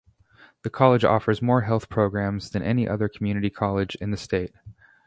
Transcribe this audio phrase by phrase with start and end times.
[0.63, 4.51] The college offers more Health programs than any other community college in the state.